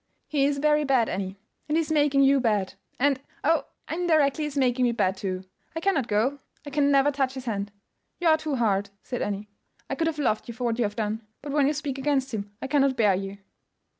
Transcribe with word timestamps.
"He 0.27 0.45
is 0.45 0.57
very 0.57 0.83
bad, 0.83 1.09
Annie, 1.09 1.37
and 1.69 1.77
he 1.77 1.81
is 1.81 1.91
making 1.91 2.23
you 2.23 2.39
bad—and, 2.39 3.21
oh, 3.43 3.65
indirectly 3.87 4.45
he 4.45 4.47
is 4.47 4.57
making 4.57 4.81
me 4.83 4.91
bad 4.93 5.15
too. 5.15 5.43
I 5.75 5.79
cannot 5.79 6.07
go; 6.07 6.39
I 6.65 6.71
can 6.71 6.89
never 6.89 7.11
touch 7.11 7.35
his 7.35 7.45
hand." 7.45 7.71
"You 8.19 8.29
are 8.29 8.37
too 8.39 8.55
hard," 8.55 8.89
said 9.03 9.21
Annie. 9.21 9.47
"I 9.91 9.93
could 9.93 10.07
have 10.07 10.17
loved 10.17 10.47
you 10.47 10.55
for 10.55 10.63
what 10.63 10.79
you 10.79 10.85
have 10.85 10.95
done; 10.95 11.27
but 11.43 11.51
when 11.51 11.67
you 11.67 11.73
speak 11.73 11.99
against 11.99 12.33
him 12.33 12.51
I 12.59 12.65
cannot 12.65 12.97
bear 12.97 13.13
you." 13.13 13.37